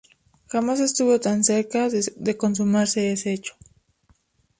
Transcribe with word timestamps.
Jamás 0.47 0.79
estuvo 0.79 1.19
tan 1.19 1.43
cerca 1.43 1.87
de 1.87 2.35
consumarse 2.35 3.11
ese 3.11 3.33
hecho. 3.33 3.53